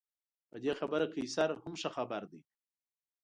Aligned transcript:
په 0.49 0.57
دې 0.63 0.73
خبره 0.79 1.05
قیصر 1.15 1.49
هم 1.63 1.73
ښه 1.81 1.89
خبر 1.97 2.21
دی. 2.31 2.41